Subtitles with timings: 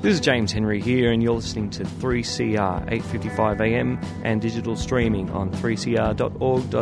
[0.00, 5.28] This is James Henry here, and you're listening to 3CR 8:55 AM and digital streaming
[5.28, 6.80] on 3cr.org.au.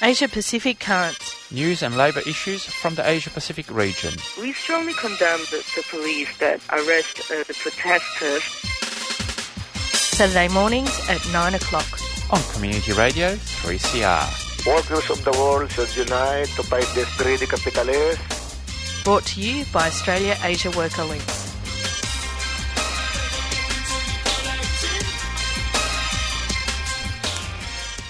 [0.00, 1.52] Asia Pacific Currents.
[1.52, 4.14] News and labour issues from the Asia Pacific region.
[4.40, 8.42] We strongly condemn the, the police that arrest uh, the protesters.
[9.92, 12.00] Saturday mornings at 9 o'clock.
[12.30, 14.47] On Community Radio 3CR.
[14.68, 19.02] Workers of the world should unite to fight this greedy capitalists.
[19.02, 21.56] Brought to you by Australia Asia Worker Links.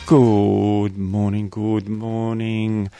[0.05, 2.91] Good morning, good morning.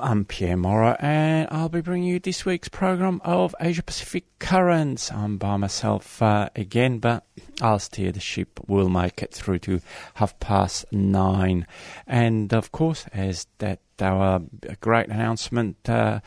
[0.00, 5.12] I'm Pierre Mora and I'll be bringing you this week's program of Asia Pacific Currents.
[5.12, 7.24] I'm by myself uh, again, but
[7.60, 8.60] I'll steer the ship.
[8.66, 9.80] We'll make it through to
[10.14, 11.66] half past nine.
[12.06, 14.42] And of course, as that our
[14.80, 16.20] great announcement uh,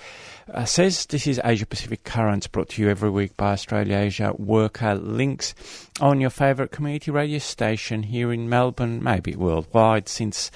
[0.54, 4.34] uh, says, this is Asia Pacific Currents brought to you every week by Australia Asia
[4.38, 5.54] Worker Links
[6.02, 10.50] on your favourite community radio station here in Melbourne, maybe worldwide, since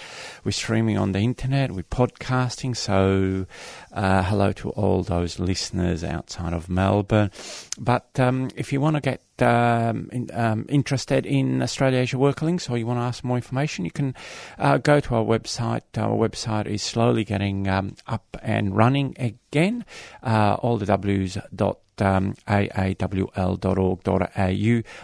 [0.43, 2.75] we're streaming on the internet, we're podcasting.
[2.75, 3.45] So,
[3.91, 7.31] uh, hello to all those listeners outside of Melbourne.
[7.77, 12.45] But um, if you want to get um, in, um, interested in Australia Asia Worker
[12.45, 14.15] Links or you want to ask more information, you can
[14.57, 15.81] uh, go to our website.
[15.95, 19.83] Our website is slowly getting um, up and running again.
[20.23, 23.51] Uh, all the W's dot um, aawl.org.au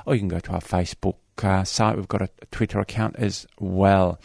[0.06, 1.96] or you can go to our Facebook uh, site.
[1.96, 4.20] We've got a, Twitter account as well.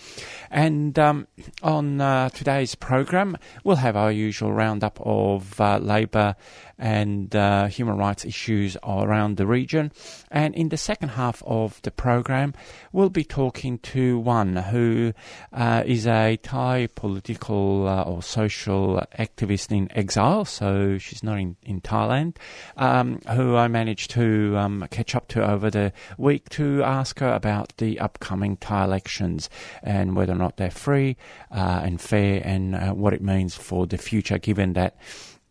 [0.51, 1.27] And um,
[1.63, 6.37] on uh, today's program, we'll have our usual roundup of uh, labour
[6.79, 9.93] and uh, human rights issues around the region.
[10.31, 12.55] And in the second half of the program,
[12.93, 15.13] we'll be talking to one who
[15.53, 20.45] uh, is a Thai political uh, or social activist in exile.
[20.45, 22.37] So she's not in, in Thailand,
[22.77, 27.33] um, who I managed to um, catch up to over the week to ask her
[27.33, 29.51] about the upcoming Thai elections
[29.83, 31.17] and whether or not they're free
[31.51, 34.97] uh, and fair and uh, what it means for the future, given that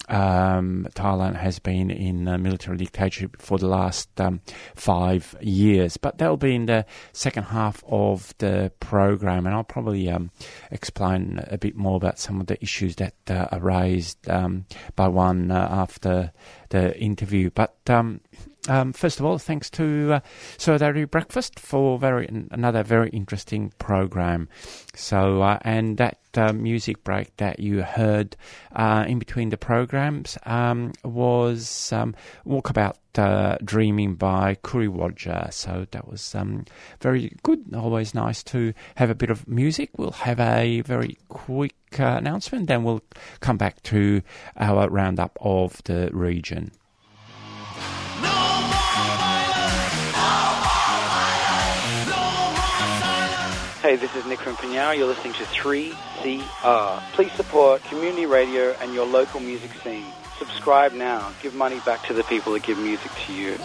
[0.09, 4.41] um, Thailand has been in military dictatorship for the last um,
[4.75, 5.97] five years.
[5.97, 10.31] But that'll be in the second half of the program, and I'll probably um,
[10.71, 14.65] explain a bit more about some of the issues that uh, are raised um,
[14.95, 16.31] by one uh, after
[16.73, 17.51] the interview.
[17.51, 18.19] But um,
[18.67, 20.19] um, first of all, thanks to uh,
[20.57, 24.49] Solidarity Breakfast for very another very interesting program.
[24.95, 28.35] So, uh, and that uh, music break that you heard
[28.75, 35.53] uh, in between the programs um, was um, Walkabout uh, Dreaming by Kuriwaja.
[35.53, 36.65] So that was um,
[36.99, 37.73] very good.
[37.73, 39.91] Always nice to have a bit of music.
[39.97, 43.03] We'll have a very quick uh, announcement, then we'll
[43.39, 44.21] come back to
[44.57, 46.71] our roundup of the region.
[53.83, 54.97] Hey, this is Nick from Pinyara.
[54.97, 57.03] You're listening to 3CR.
[57.11, 60.05] Please support community radio and your local music scene.
[60.37, 61.31] Subscribe now.
[61.41, 63.57] Give money back to the people that give music to you.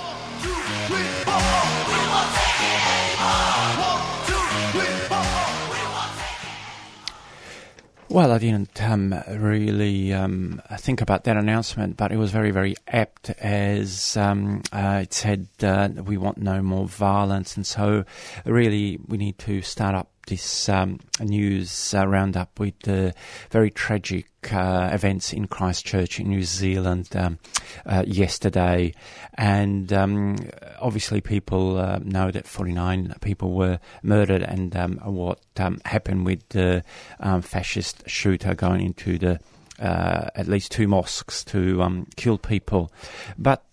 [8.11, 12.75] Well, I didn't um, really um, think about that announcement, but it was very, very
[12.89, 18.05] apt as um, uh, it said uh, we want no more violence, and so
[18.47, 23.15] really we need to start up this um, news uh, roundup with the
[23.51, 27.39] very tragic uh, events in Christchurch in New Zealand um,
[27.87, 28.95] uh, yesterday.
[29.35, 30.37] And um,
[30.81, 36.49] obviously, people uh, know that 49 people were murdered, and um, what um, happened with
[36.51, 36.85] the
[37.21, 39.41] um, fascist shooter going into the
[39.81, 42.93] uh, at least two mosques to kill people.
[43.39, 43.65] But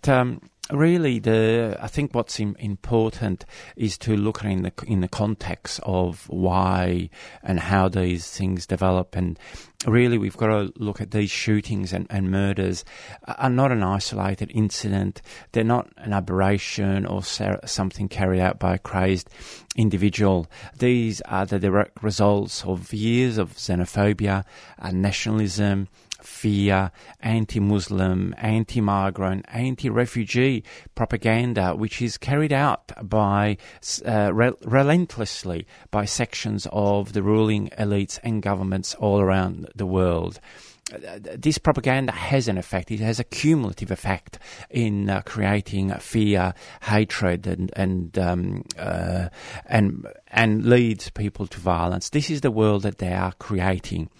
[0.70, 3.44] really the I think what's important
[3.76, 7.10] is to look in the in the context of why
[7.42, 9.16] and how these things develop.
[9.16, 9.38] And
[9.86, 12.84] really we've got to look at these shootings and, and murders
[13.26, 15.22] are not an isolated incident.
[15.52, 19.30] They're not an aberration or something carried out by a crazed
[19.76, 20.46] individual.
[20.78, 24.44] These are the direct results of years of xenophobia
[24.78, 25.88] and nationalism
[26.26, 26.90] fear,
[27.20, 30.64] anti Muslim, anti migrant, anti refugee
[30.94, 33.56] propaganda, which is carried out by
[34.04, 40.40] uh, re- relentlessly by sections of the ruling elites and governments all around the world
[40.88, 42.90] this propaganda has an effect.
[42.90, 44.38] It has a cumulative effect
[44.70, 49.28] in uh, creating fear, hatred, and and um, uh,
[49.66, 52.10] and and leads people to violence.
[52.10, 54.10] This is the world that they are creating.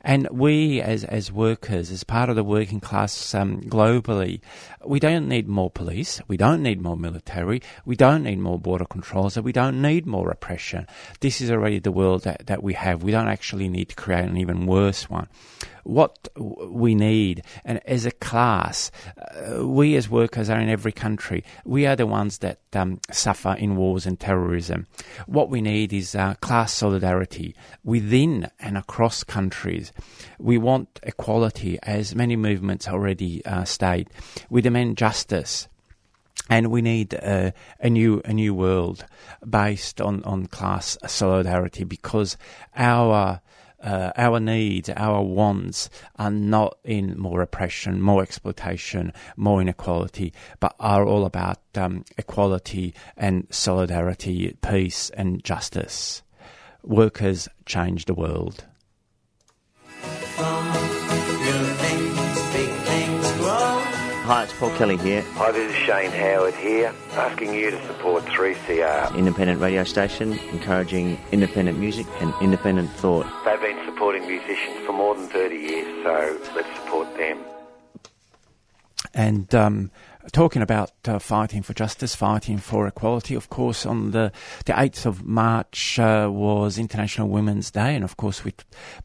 [0.00, 4.40] And we, as, as workers, as part of the working class um, globally,
[4.84, 8.84] we don't need more police, we don't need more military, we don't need more border
[8.84, 10.88] controls, we don't need more repression.
[11.20, 13.04] This is already the world that, that we have.
[13.04, 15.28] We don't actually need to create an even worse one
[15.90, 17.42] what we need.
[17.64, 21.44] And as a class, uh, we as workers are in every country.
[21.64, 24.86] We are the ones that um, suffer in wars and terrorism.
[25.26, 27.54] What we need is uh, class solidarity
[27.84, 29.92] within and across countries.
[30.38, 34.08] We want equality, as many movements already uh, state.
[34.48, 35.68] We demand justice
[36.48, 37.50] and we need uh,
[37.80, 39.04] a new a new world
[39.48, 42.36] based on, on class solidarity because
[42.74, 43.40] our
[43.82, 50.74] uh, our needs, our wants are not in more oppression, more exploitation, more inequality, but
[50.78, 56.22] are all about um, equality and solidarity, peace and justice.
[56.82, 58.64] Workers change the world.
[64.30, 65.22] Hi, it's Paul Kelly here.
[65.32, 69.16] Hi, this is Shane Howard here, asking you to support 3CR.
[69.16, 73.26] Independent radio station encouraging independent music and independent thought.
[73.44, 77.40] They've been supporting musicians for more than 30 years, so let's support them.
[79.14, 79.90] And um,
[80.32, 83.34] talking about uh, fighting for justice, fighting for equality.
[83.34, 84.32] Of course, on the
[84.66, 88.52] the eighth of March uh, was International Women's Day, and of course we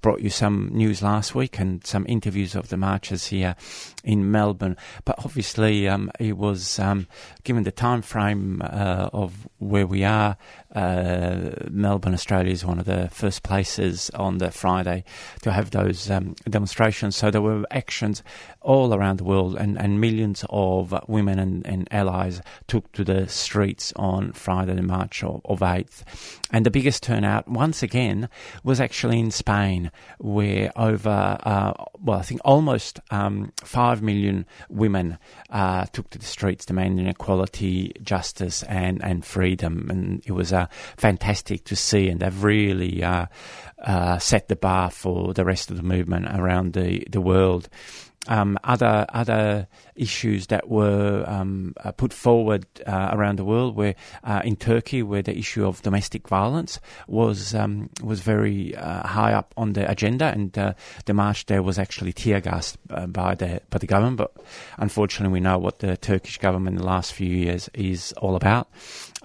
[0.01, 3.55] brought you some news last week and some interviews of the marchers here
[4.03, 4.77] in Melbourne.
[5.05, 7.07] But obviously, um, it was um,
[7.43, 10.37] given the time frame uh, of where we are.
[10.73, 15.05] Uh, Melbourne, Australia is one of the first places on the Friday
[15.41, 17.15] to have those um, demonstrations.
[17.15, 18.21] So there were actions
[18.59, 23.27] all around the world, and, and millions of women and, and allies took to the
[23.27, 26.03] streets on Friday, March of, of 8th.
[26.51, 28.29] And the biggest turnout, once again,
[28.63, 35.17] was actually in Spain, where over, uh, well, I think almost um, 5 million women
[35.49, 39.87] uh, took to the streets demanding equality, justice, and, and freedom.
[39.89, 40.67] And it was uh,
[40.97, 43.25] fantastic to see, and they've really uh,
[43.83, 47.69] uh, set the bar for the rest of the movement around the, the world
[48.27, 53.95] um, other other issues that were um, uh, put forward uh, around the world, where
[54.23, 59.33] uh, in Turkey, where the issue of domestic violence was um, was very uh, high
[59.33, 60.73] up on the agenda, and uh,
[61.05, 62.77] the march there was actually tear gassed
[63.07, 64.17] by the by the government.
[64.17, 64.35] But
[64.77, 68.67] unfortunately, we know what the Turkish government in the last few years is all about.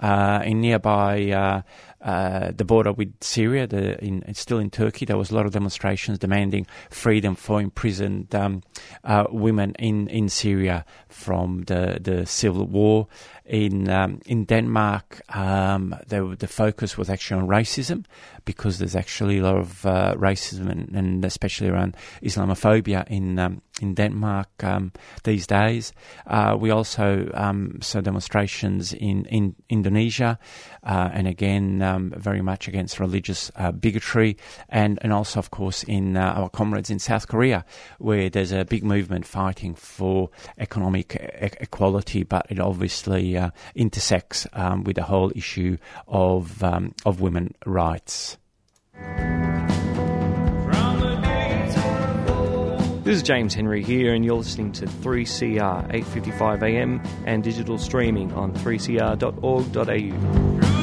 [0.01, 1.63] in nearby
[2.01, 5.51] uh, the border with Syria, the, in, still in Turkey, there was a lot of
[5.51, 8.63] demonstrations demanding freedom for imprisoned um,
[9.03, 10.60] uh, women in, in Syria
[11.09, 13.07] from the, the civil war.
[13.51, 18.05] In um, in Denmark, um, the, the focus was actually on racism
[18.45, 23.61] because there's actually a lot of uh, racism and, and, especially around Islamophobia in um,
[23.81, 24.93] in Denmark um,
[25.23, 25.91] these days.
[26.27, 30.39] Uh, we also um, saw demonstrations in in Indonesia,
[30.83, 34.37] uh, and again um, very much against religious uh, bigotry,
[34.69, 37.65] and and also of course in uh, our comrades in South Korea,
[37.99, 44.47] where there's a big movement fighting for economic e- equality, but it obviously uh, intersects
[44.53, 45.77] um, with the whole issue
[46.07, 48.37] of um, of women rights.
[53.03, 58.31] This is James Henry here, and you're listening to 3CR 8:55 AM and digital streaming
[58.33, 60.80] on 3cr.org.au.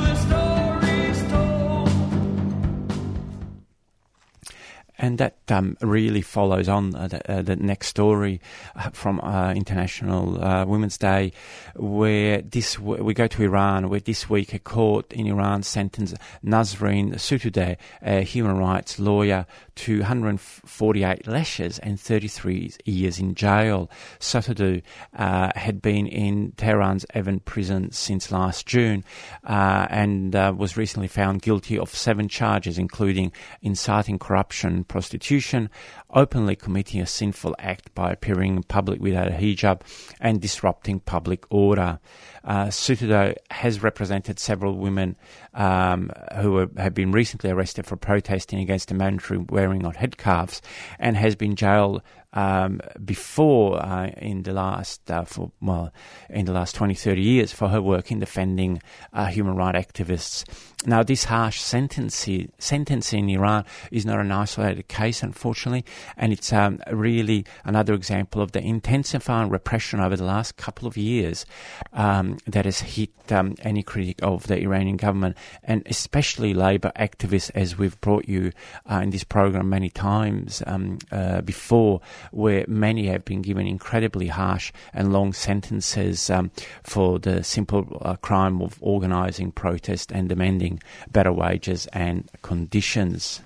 [4.99, 8.41] and that um, really follows on uh, the, uh, the, next story
[8.75, 11.33] uh, from uh, International uh, Women's Day,
[11.77, 16.17] where this w- we go to Iran, where this week a court in Iran sentenced
[16.45, 23.89] Nasrin Sotoudeh, a human rights lawyer, to 148 lashes and 33 years in jail.
[24.19, 29.05] Sotoudeh had been in Tehran's Evin prison since last June
[29.45, 33.31] and was recently found guilty of seven charges, including
[33.63, 35.71] inciting corruption prostitution,
[36.11, 39.83] openly committing a sinful act by appearing in public without a hijab,
[40.21, 41.99] and disrupting public order.
[42.45, 45.17] Uh, Sotoudeh has represented several women
[45.55, 50.61] um, who are, have been recently arrested for protesting against the mandatory wearing of headscarves
[50.99, 55.93] and has been jailed um, before uh, in the last uh, for well
[56.29, 58.83] in the last 20 30 years for her work in defending
[59.15, 60.45] uh, human rights activists
[60.87, 65.85] now this harsh sentence sentence in Iran is not an isolated case unfortunately
[66.17, 70.97] and it's um, really another example of the intensifying repression over the last couple of
[70.97, 71.47] years
[71.93, 77.51] um, that has hit um, any critic of the Iranian government and especially labor activists
[77.55, 78.53] as we've brought you
[78.91, 82.01] uh, in this program many times um, uh, before
[82.31, 86.51] where many have been given incredibly harsh and long sentences um,
[86.83, 93.41] for the simple uh, crime of organising protest and demanding better wages and conditions.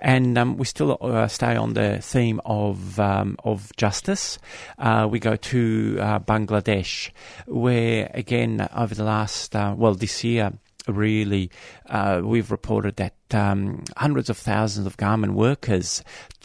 [0.00, 4.38] And um, we still uh, stay on the theme of um, of justice.
[4.78, 7.10] Uh, we go to uh, Bangladesh,
[7.46, 10.52] where again over the last uh, well this year
[10.88, 11.50] really,
[11.86, 16.02] uh, we've reported that um, hundreds of thousands of garment workers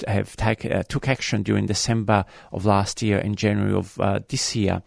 [0.07, 4.55] have take, uh, took action during December of last year and January of uh, this
[4.55, 4.81] year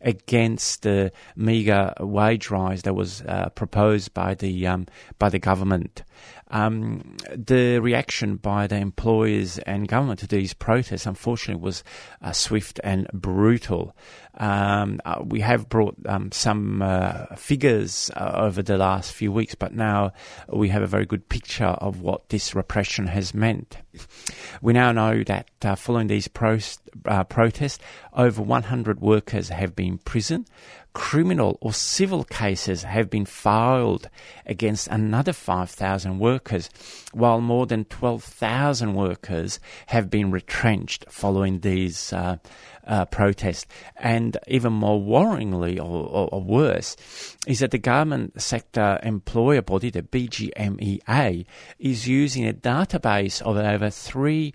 [0.00, 4.86] against the meagre wage rise that was uh, proposed by the um,
[5.18, 6.02] by the government.
[6.52, 11.82] Um, the reaction by the employers and government to these protests, unfortunately, was
[12.20, 13.96] uh, swift and brutal.
[14.36, 19.54] Um, uh, we have brought um, some uh, figures uh, over the last few weeks,
[19.54, 20.12] but now
[20.48, 23.78] we have a very good picture of what this repression has meant.
[24.60, 26.58] We now know that uh, following these pro-
[27.06, 27.78] uh, protests,
[28.12, 30.48] over 100 workers have been imprisoned
[30.92, 34.08] criminal or civil cases have been filed
[34.46, 36.68] against another 5,000 workers,
[37.12, 42.36] while more than 12,000 workers have been retrenched following these uh,
[42.86, 43.66] uh, protests.
[43.96, 46.96] And even more worryingly, or, or, or, worse,
[47.46, 51.46] is that the government sector employer body, the BGMEA,
[51.78, 54.52] is using a database of over three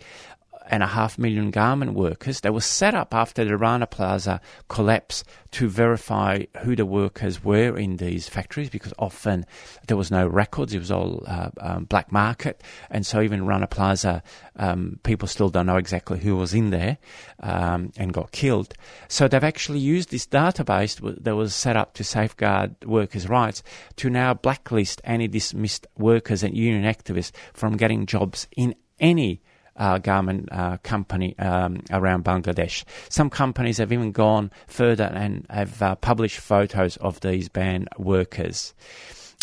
[0.69, 5.23] and a half million garment workers They were set up after the Rana Plaza collapse
[5.51, 9.45] to verify who the workers were in these factories because often
[9.87, 10.73] there was no records.
[10.73, 12.61] It was all uh, um, black market.
[12.89, 14.21] And so even Rana Plaza,
[14.57, 16.97] um, people still don't know exactly who was in there
[17.39, 18.73] um, and got killed.
[19.07, 23.63] So they've actually used this database that was set up to safeguard workers' rights
[23.97, 29.41] to now blacklist any dismissed workers and union activists from getting jobs in any
[29.77, 32.83] uh, garment uh, company um, around Bangladesh.
[33.09, 38.73] Some companies have even gone further and have uh, published photos of these banned workers.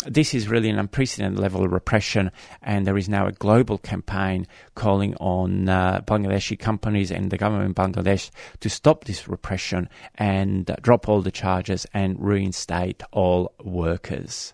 [0.05, 2.29] This is really an unprecedented level of repression,
[2.61, 7.69] and there is now a global campaign calling on uh, Bangladeshi companies and the government
[7.69, 14.53] in Bangladesh to stop this repression and drop all the charges and reinstate all workers.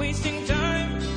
[0.00, 1.09] wasting time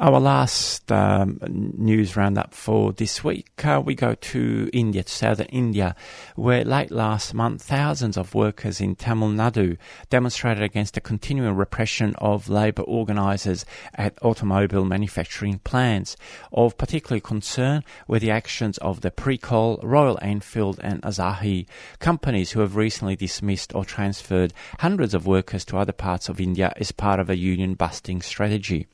[0.00, 5.46] Our last um, news roundup for this week, uh, we go to India, to southern
[5.46, 5.96] India,
[6.36, 9.76] where late last month thousands of workers in Tamil Nadu
[10.08, 13.64] demonstrated against the continuing repression of labour organisers
[13.96, 16.16] at automobile manufacturing plants.
[16.52, 21.66] Of particular concern were the actions of the Pricol, Royal Enfield, and Asahi
[21.98, 26.72] companies who have recently dismissed or transferred hundreds of workers to other parts of India
[26.76, 28.86] as part of a union busting strategy.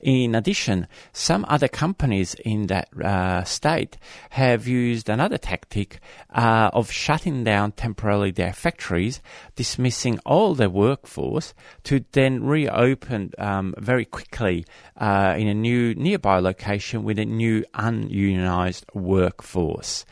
[0.00, 3.96] In addition, some other companies in that uh, state
[4.30, 6.00] have used another tactic
[6.34, 9.20] uh, of shutting down temporarily their factories,
[9.54, 11.54] dismissing all their workforce,
[11.84, 14.64] to then reopen um, very quickly
[14.96, 20.04] uh, in a new nearby location with a new ununionized workforce.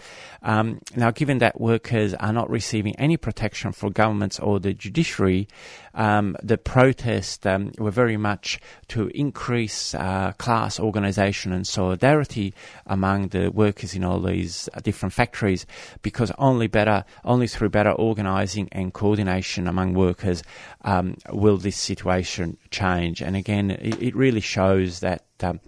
[0.42, 5.48] Um, now, given that workers are not receiving any protection from governments or the judiciary,
[5.94, 9.53] um, the protests um, were very much to increase
[9.94, 12.52] uh, class organisation and solidarity
[12.86, 15.66] among the workers in all these uh, different factories,
[16.02, 20.42] because only better, only through better organising and coordination among workers
[20.82, 23.22] um, will this situation change.
[23.22, 25.60] And again, it, it really shows that um,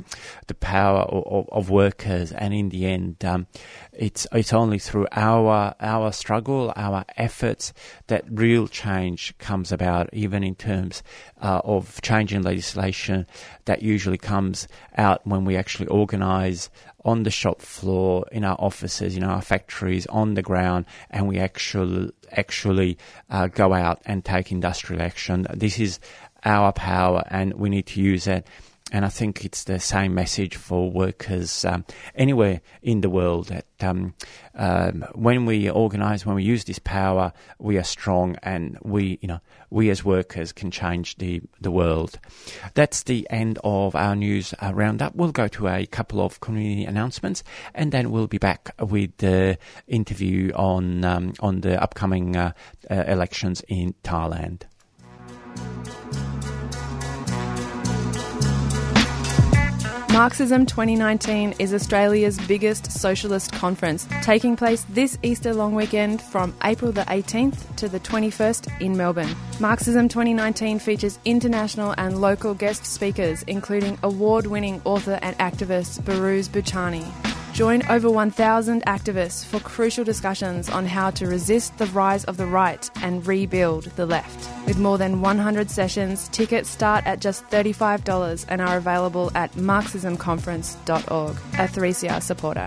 [0.46, 3.46] the power of, of, workers, and in the end, um,
[3.92, 7.72] it's it's only through our our struggle, our efforts,
[8.06, 10.08] that real change comes about.
[10.12, 11.02] Even in terms
[11.42, 13.26] uh, of changing legislation,
[13.66, 16.70] that usually comes out when we actually organise
[17.04, 21.38] on the shop floor, in our offices, in our factories, on the ground, and we
[21.38, 22.98] actually actually
[23.30, 25.46] uh, go out and take industrial action.
[25.54, 26.00] This is
[26.44, 28.46] our power, and we need to use it.
[28.92, 33.66] And I think it's the same message for workers um, anywhere in the world that
[33.80, 34.14] um,
[34.54, 39.26] um, when we organise, when we use this power, we are strong, and we, you
[39.26, 39.40] know,
[39.70, 42.20] we as workers can change the the world.
[42.74, 45.16] That's the end of our news uh, roundup.
[45.16, 47.42] We'll go to a couple of community announcements,
[47.74, 52.52] and then we'll be back with the interview on um, on the upcoming uh,
[52.88, 54.62] uh, elections in Thailand.
[60.16, 66.90] Marxism 2019 is Australia's biggest socialist conference, taking place this Easter long weekend from April
[66.90, 69.36] the 18th to the 21st in Melbourne.
[69.60, 76.48] Marxism 2019 features international and local guest speakers, including award winning author and activist Behrouz
[76.48, 77.04] Boochani.
[77.56, 82.44] Join over 1,000 activists for crucial discussions on how to resist the rise of the
[82.44, 84.50] right and rebuild the left.
[84.66, 91.36] With more than 100 sessions, tickets start at just $35 and are available at marxismconference.org,
[91.54, 92.66] a 3CR supporter.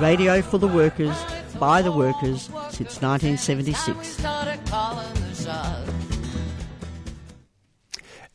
[0.00, 1.16] Radio for the workers,
[1.58, 4.20] by the workers, since 1976.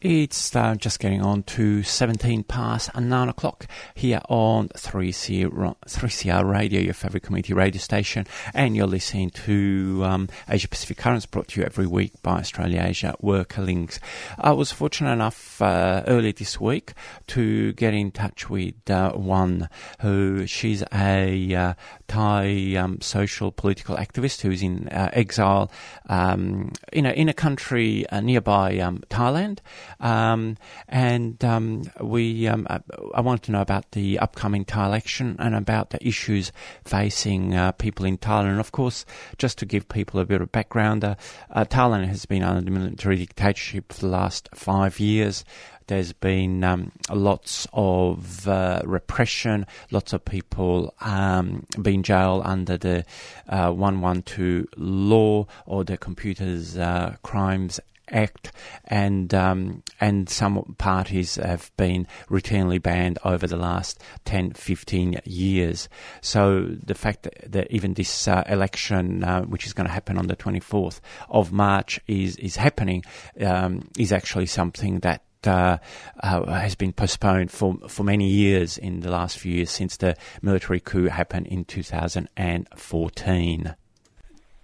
[0.02, 6.80] It's uh, just getting on to 17 past 9 o'clock here on 3CR, 3CR Radio,
[6.80, 11.60] your favourite community radio station, and you're listening to um, Asia Pacific Currents brought to
[11.60, 14.00] you every week by Australia Asia Worker Links.
[14.38, 16.94] I was fortunate enough uh, earlier this week
[17.28, 19.68] to get in touch with uh, one
[20.00, 21.74] who she's a uh,
[22.08, 25.70] Thai um, social political activist who's in uh, exile
[26.08, 29.60] um, in, a, in a country uh, nearby um, Thailand.
[30.00, 32.80] Um, and um, we, um, I,
[33.14, 36.52] I wanted to know about the upcoming Thai election and about the issues
[36.86, 38.52] facing uh, people in Thailand.
[38.52, 39.06] And of course,
[39.38, 41.16] just to give people a bit of background, uh,
[41.52, 45.44] uh, Thailand has been under military dictatorship for the last five years.
[45.90, 53.06] There's been um, lots of uh, repression, lots of people um, being jailed under the
[53.48, 57.80] uh, 112 law or the Computers uh, Crimes
[58.12, 58.52] Act,
[58.86, 65.90] and um, and some parties have been routinely banned over the last 10, 15 years.
[66.22, 70.28] So the fact that, even this uh, election, uh, which is going to happen on
[70.28, 73.04] the 24th of March, is is happening,
[73.42, 75.78] um, is actually something that uh,
[76.22, 80.16] uh, has been postponed for for many years in the last few years since the
[80.42, 83.76] military coup happened in 2014.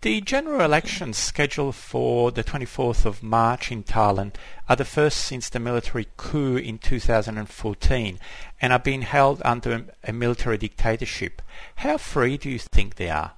[0.06, 4.36] The general elections scheduled for the 24th of March in Thailand
[4.70, 8.20] are the first since the military coup in 2014
[8.62, 11.41] and are being held under a military dictatorship.
[11.78, 13.32] How free do you think they are?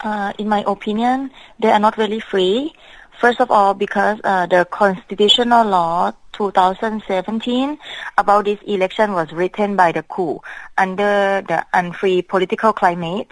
[0.00, 1.30] Uh, in my opinion,
[1.60, 2.74] they are not really free.
[3.20, 7.78] First of all, because uh, the constitutional law 2017
[8.18, 10.40] about this election was written by the coup
[10.76, 13.30] under the unfree political climate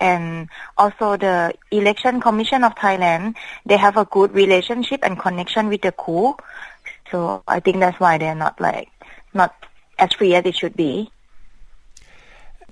[0.00, 5.82] and also the election commission of Thailand, they have a good relationship and connection with
[5.82, 6.36] the coup.
[7.10, 8.90] So I think that's why they're not like,
[9.32, 9.54] not
[9.98, 11.10] as free as it should be.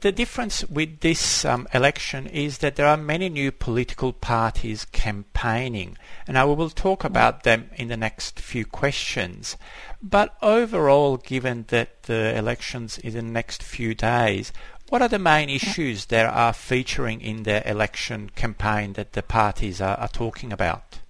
[0.04, 5.96] The difference with this um, election is that there are many new political parties campaigning,
[6.26, 9.56] and I will talk about them in the next few questions.
[10.02, 14.52] But overall, given that the elections is in the next few days,
[14.94, 19.80] what are the main issues that are featuring in the election campaign that the parties
[19.80, 21.00] are, are talking about?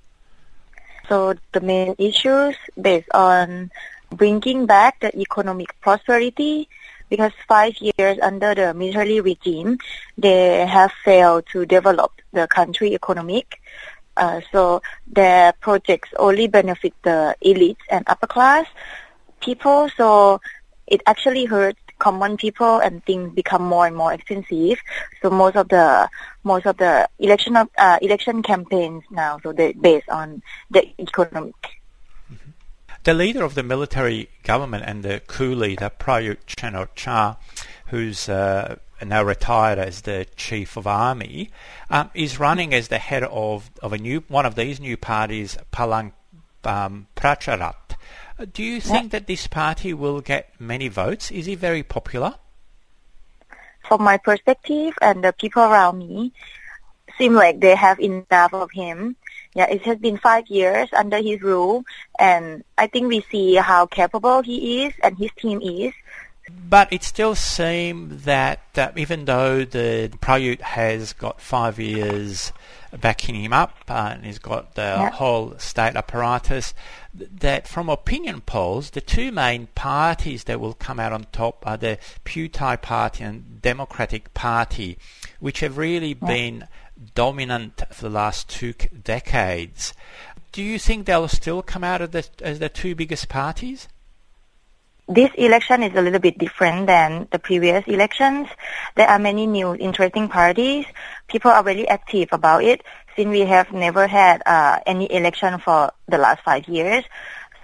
[1.07, 3.71] So the main issues based on
[4.09, 6.67] bringing back the economic prosperity
[7.11, 9.77] because five years under the military regime,
[10.17, 13.61] they have failed to develop the country economic.
[14.17, 18.67] Uh, so their projects only benefit the elites and upper class
[19.41, 19.91] people.
[19.95, 20.41] So
[20.87, 24.79] it actually hurts common people, and things become more and more expensive.
[25.21, 25.89] So most of the
[26.53, 30.43] most of the election of, uh, election campaigns now, so they based on
[30.75, 31.61] the economic.
[33.05, 37.37] The leader of the military government and the coup leader, Prayut Chan-o-cha,
[37.93, 41.51] who's uh, now retired as the chief of army,
[41.91, 45.59] um, is running as the head of, of a new one of these new parties,
[45.71, 46.13] Palang
[46.65, 47.84] um, Pracharat.
[48.39, 51.31] Uh, do you think that this party will get many votes?
[51.31, 52.35] Is he very popular?
[53.87, 56.33] From my perspective and the people around me,
[57.19, 59.17] seem like they have enough of him
[59.55, 61.85] yeah, it has been five years under his rule,
[62.19, 65.93] and I think we see how capable he is and his team is.
[66.51, 72.53] But it still seems that uh, even though the Prayut has got five years
[73.01, 75.11] backing him up uh, and he's got the yeah.
[75.11, 76.75] whole state apparatus,
[77.15, 81.77] that from opinion polls, the two main parties that will come out on top are
[81.77, 84.99] the Pheu Thai Party and Democratic Party,
[85.41, 86.27] which have really yeah.
[86.27, 86.69] been
[87.15, 89.95] dominant for the last two decades.
[90.53, 93.89] Do you think they'll still come out of the, as the two biggest parties?
[95.07, 98.49] This election is a little bit different than the previous elections.
[98.97, 100.87] There are many new interesting parties.
[101.29, 102.83] People are really active about it
[103.15, 107.05] since we have never had uh, any election for the last five years.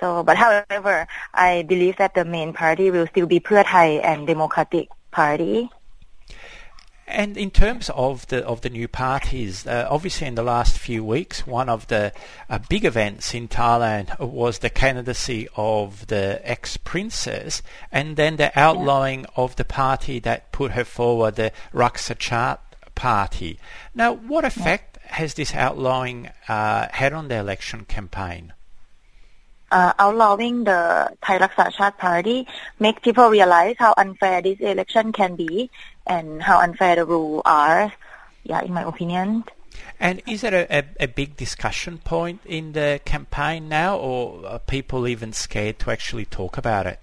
[0.01, 4.27] So, but however, I believe that the main party will still be Pheu Thai and
[4.27, 5.71] Democratic Party.
[7.11, 11.05] And in terms of the of the new parties, uh, obviously in the last few
[11.05, 12.13] weeks, one of the
[12.49, 19.27] uh, big events in Thailand was the candidacy of the ex-princess, and then the outlawing
[19.37, 22.59] of the party that put her forward, the Raksachat
[22.95, 23.59] party.
[23.93, 28.53] Now, what effect has this outlawing uh, had on the election campaign?
[29.71, 32.47] uh, outlawing the Thai Raksa Chat party
[32.79, 35.71] make people realize how unfair this election can be
[36.07, 37.93] and how unfair the rules are.
[38.43, 39.45] Yeah, in my opinion.
[39.99, 44.59] And is it a, a, a, big discussion point in the campaign now, or are
[44.59, 47.01] people even scared to actually talk about it?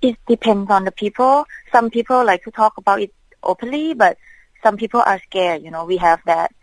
[0.00, 1.46] It depends on the people.
[1.70, 4.18] Some people like to talk about it openly, but
[4.62, 5.62] some people are scared.
[5.62, 6.54] You know, we have that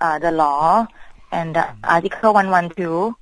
[0.00, 0.86] uh, the law
[1.32, 3.14] and uh, Article 112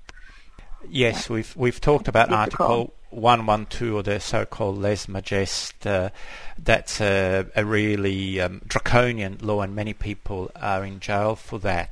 [0.88, 5.86] Yes, we've we've talked about Article 112 or the so-called Lèse-majesté.
[5.86, 6.10] Uh,
[6.58, 11.90] that's a, a really um, draconian law, and many people are in jail for that.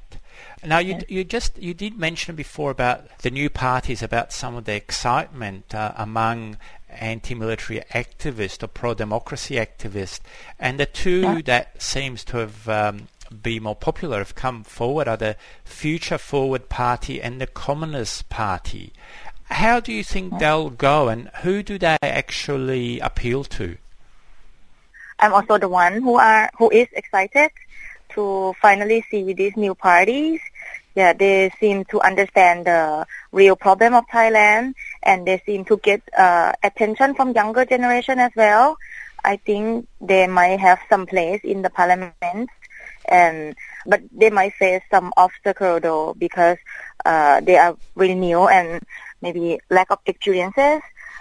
[0.64, 4.64] Now, you you just you did mention before about the new parties, about some of
[4.64, 6.58] the excitement uh, among
[6.90, 10.20] anti-military activists or pro-democracy activists,
[10.58, 11.40] and the two yeah.
[11.46, 13.08] that seems to have um,
[13.42, 18.92] be more popular have come forward are the Future Forward Party and the Commoner Party.
[19.50, 23.76] How do you think they'll go and who do they actually appeal to?
[25.18, 27.50] I'm also the one who are who is excited
[28.10, 30.40] to finally see these new parties.
[30.94, 36.02] Yeah, they seem to understand the real problem of Thailand and they seem to get
[36.16, 38.76] uh, attention from younger generation as well.
[39.24, 42.48] I think they might have some place in the parliament
[43.06, 43.54] and
[43.86, 46.58] but they might face some obstacle though because
[47.04, 48.80] uh, they are really new and
[49.22, 50.80] maybe lack of experiences.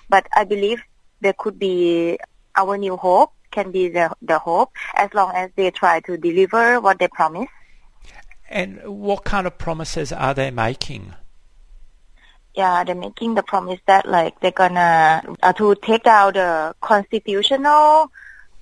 [0.09, 0.81] But I believe
[1.21, 2.17] there could be
[2.55, 6.79] our new hope can be the the hope as long as they try to deliver
[6.79, 7.49] what they promise.
[8.49, 11.13] And what kind of promises are they making?
[12.55, 18.11] Yeah, they're making the promise that like they're gonna uh, to take out the constitutional,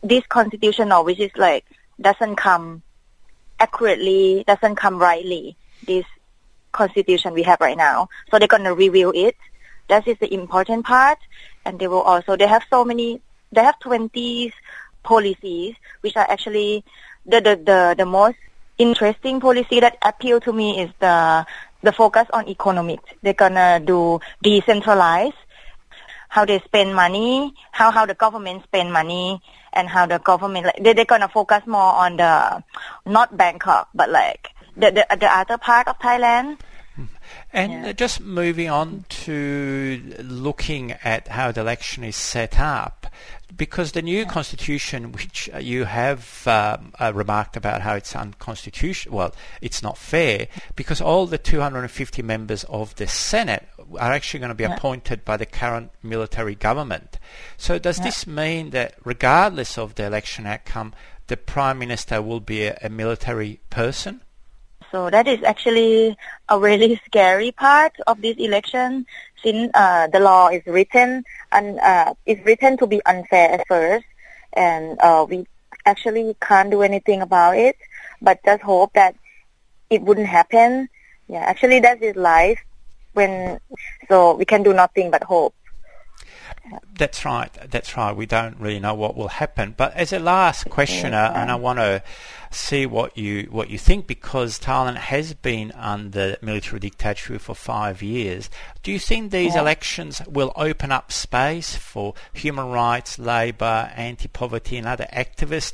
[0.03, 1.65] this constitutional which is like
[1.99, 2.83] doesn't come
[3.59, 6.05] accurately, doesn't come rightly, this
[6.77, 8.07] constitution we have right now.
[8.29, 9.35] So they're going to review it.
[9.89, 11.17] That is the important part.
[11.65, 14.53] And they will also, they have so many, they have 20
[15.03, 16.85] policies, which are actually
[17.25, 18.37] the, the, the, the most
[18.77, 21.45] interesting policy that appeal to me is the,
[21.81, 23.09] the focus on economics.
[23.21, 25.35] They're going to do decentralized
[26.29, 29.41] how they spend money, how how the government spend money,
[29.73, 32.63] and how the government like they they're gonna focus more on the
[33.05, 36.59] not Bangkok, but like the the, the other part of Thailand.
[37.53, 37.91] And yeah.
[37.93, 43.07] just moving on to looking at how the election is set up,
[43.55, 49.17] because the new constitution, which uh, you have um, uh, remarked about how it's unconstitutional,
[49.17, 53.67] well, it's not fair because all the 250 members of the Senate
[53.99, 54.75] are actually going to be Yeah.
[54.75, 57.19] appointed by the current military government.
[57.57, 58.05] So does Yeah.
[58.05, 60.93] this mean that regardless of the election outcome,
[61.27, 64.21] the prime minister will be a, a military person?
[64.91, 66.17] So that is actually
[66.49, 69.05] a really scary part of this election
[69.43, 74.05] since uh, the law is written and uh, is written to be unfair at first
[74.53, 75.45] and uh, we
[75.85, 77.77] actually can't do anything about it
[78.21, 79.15] but just hope that
[79.89, 80.89] it wouldn't happen.
[81.27, 82.59] Yeah, actually that is life
[83.13, 83.59] when
[84.07, 85.53] so we can do nothing but hope.
[86.97, 87.51] That's right.
[87.69, 88.15] That's right.
[88.15, 89.75] We don't really know what will happen.
[89.77, 92.01] But as a last questioner, and I want to
[92.49, 98.01] see what you what you think because Thailand has been under military dictatorship for five
[98.01, 98.49] years.
[98.83, 99.61] Do you think these Yeah.
[99.61, 105.73] elections will open up space for human rights, labour, anti-poverty, and other activists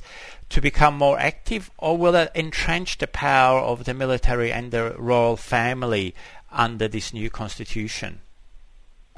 [0.50, 4.96] to become more active, or will it entrench the power of the military and the
[4.98, 6.14] royal family
[6.52, 8.22] under this new constitution?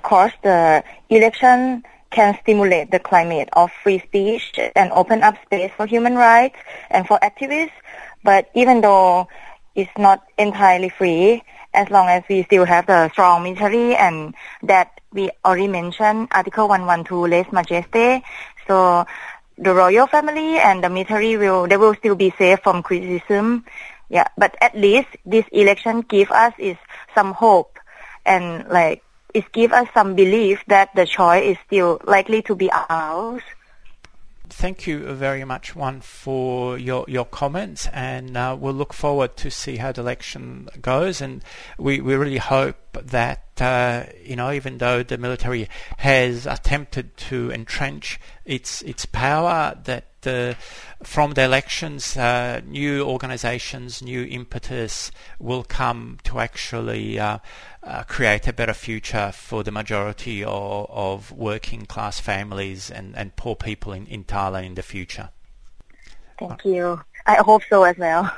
[0.05, 5.87] Course, the election can stimulate the climate of free speech and open up space for
[5.87, 6.57] human rights
[6.91, 7.73] and for activists.
[8.23, 9.27] But even though
[9.73, 11.41] it's not entirely free,
[11.73, 16.67] as long as we still have the strong military and that we already mentioned, Article
[16.67, 18.21] 112, Lèse-majesté.
[18.67, 19.05] So
[19.57, 23.65] the royal family and the military will, they will still be safe from criticism.
[24.09, 26.77] Yeah, but at least this election give us is
[27.15, 27.79] some hope
[28.23, 29.01] and like
[29.35, 33.41] it give us some belief that the choice is still likely to be ours.
[34.47, 39.49] Thank you very much, one, for your your comments, and uh, we'll look forward to
[39.49, 41.19] see how the election goes.
[41.19, 41.43] And
[41.77, 45.67] we, we really hope that uh, you know, even though the military
[45.97, 50.53] has attempted to entrench its its power, that uh,
[51.03, 57.39] from the elections, uh, new organisations, new impetus will come to actually uh,
[57.83, 63.35] uh, create a better future for the majority of, of working class families and, and
[63.35, 65.29] poor people in, in Thailand in the future.
[66.39, 67.01] Thank you.
[67.25, 68.31] I hope so as well.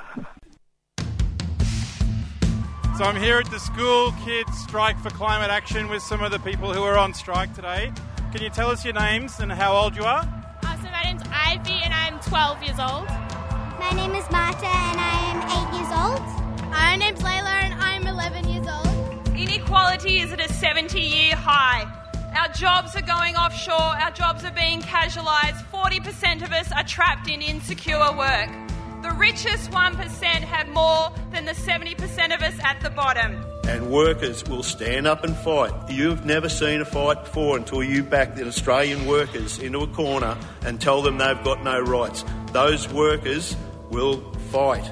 [2.97, 6.39] So I'm here at the school kids strike for climate action with some of the
[6.39, 7.91] people who are on strike today.
[8.31, 10.46] Can you tell us your names and how old you are?
[10.97, 13.07] So my name's Ivy and I'm 12 years old.
[13.79, 16.69] My name is Marta and I am 8 years old.
[16.71, 19.37] My name's Layla and I'm 11 years old.
[19.37, 21.85] Inequality is at a 70 year high.
[22.35, 25.63] Our jobs are going offshore, our jobs are being casualised.
[25.71, 28.49] 40% of us are trapped in insecure work.
[29.03, 33.43] The richest 1% have more than the 70% of us at the bottom.
[33.67, 35.73] And workers will stand up and fight.
[35.89, 40.37] You've never seen a fight before until you back the Australian workers into a corner
[40.65, 42.23] and tell them they've got no rights.
[42.53, 43.55] Those workers
[43.89, 44.89] will fight.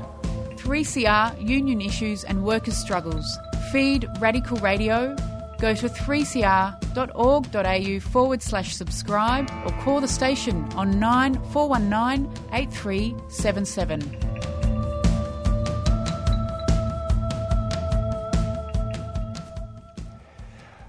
[0.57, 3.37] 3CR Union Issues and Workers' Struggles.
[3.71, 5.15] Feed Radical Radio.
[5.59, 14.24] Go to 3cr.org.au forward slash subscribe or call the station on 9419 8377.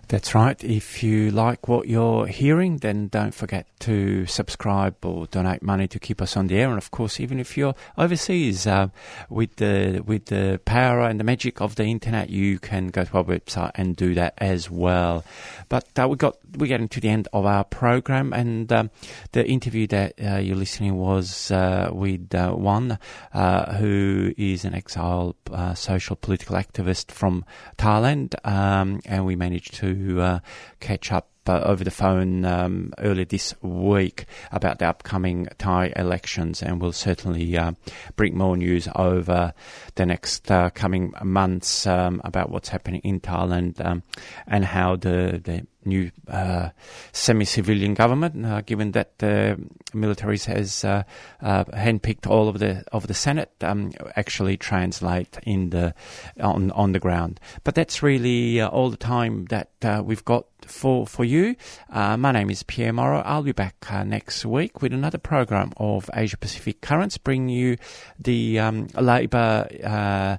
[0.09, 0.63] That's right.
[0.63, 5.99] If you like what you're hearing, then don't forget to subscribe or donate money to
[5.99, 6.69] keep us on the air.
[6.69, 8.89] And of course, even if you're overseas, uh,
[9.29, 13.17] with the with the power and the magic of the internet, you can go to
[13.17, 15.25] our website and do that as well.
[15.69, 18.91] But uh, we got we're getting to the end of our program, and um,
[19.33, 23.01] the interview that uh, you're listening was uh, with uh, one
[23.35, 27.45] uh, who is an exile uh, social political activist from
[27.77, 30.39] Thailand, um, and we managed to uh,
[30.81, 31.29] catch up.
[31.49, 36.91] Uh, over the phone um, earlier this week about the upcoming Thai elections, and we'll
[36.91, 37.71] certainly uh,
[38.17, 39.55] bring more news over
[39.95, 44.03] the next uh, coming months um, about what's happening in Thailand um,
[44.49, 46.71] and how the the new uh,
[47.13, 49.59] semi-civilian government, uh, given that the
[49.95, 51.03] military has uh,
[51.41, 55.95] uh, handpicked all of the of the Senate, um, actually translate in the
[56.41, 57.41] on on the ground.
[57.65, 61.55] But that's really uh, all the time that uh, we've got for for you.
[61.91, 63.23] My name is Pierre Morrow.
[63.25, 67.77] I'll be back next week with another program of Asia Pacific Currents, bringing you
[68.19, 70.39] the um, Labour.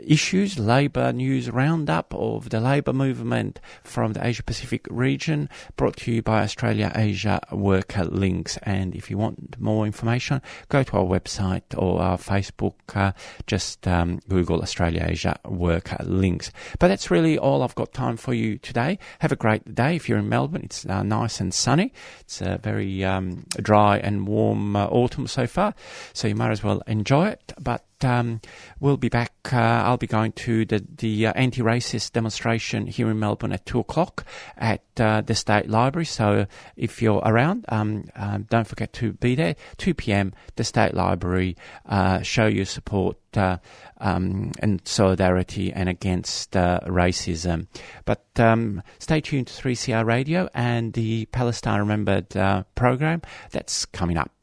[0.00, 6.12] Issues, Labour news roundup of the Labour movement from the Asia Pacific region, brought to
[6.12, 8.58] you by Australia Asia Worker Links.
[8.62, 12.74] And if you want more information, go to our website or our Facebook.
[12.94, 13.12] Uh,
[13.46, 16.50] just um, Google Australia Asia Worker Links.
[16.78, 18.98] But that's really all I've got time for you today.
[19.20, 19.96] Have a great day.
[19.96, 21.92] If you're in Melbourne, it's uh, nice and sunny.
[22.20, 25.74] It's a very um, dry and warm uh, autumn so far,
[26.12, 27.52] so you might as well enjoy it.
[27.58, 28.40] But um,
[28.80, 29.32] we'll be back.
[29.52, 33.64] Uh, I'll be going to the, the uh, anti racist demonstration here in Melbourne at
[33.66, 34.24] 2 o'clock
[34.56, 36.04] at uh, the State Library.
[36.04, 39.56] So if you're around, um, um don't forget to be there.
[39.78, 41.56] 2 p.m., the State Library.
[41.86, 43.58] Uh, show your support uh,
[43.98, 47.66] um, and solidarity and against uh, racism.
[48.04, 52.28] But um, stay tuned to 3CR Radio and the Palestine Remembered
[52.74, 54.30] program that's coming up.